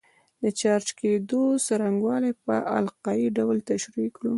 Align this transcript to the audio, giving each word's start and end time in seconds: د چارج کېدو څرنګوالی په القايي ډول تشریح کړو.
د 0.43 0.45
چارج 0.59 0.87
کېدو 0.99 1.41
څرنګوالی 1.65 2.31
په 2.43 2.55
القايي 2.77 3.27
ډول 3.37 3.57
تشریح 3.69 4.09
کړو. 4.15 4.29